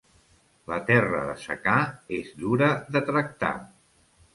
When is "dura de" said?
2.43-3.07